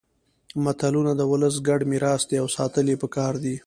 [0.63, 3.55] متلونه د ولس ګډ میراث دي او ساتل يې پکار دي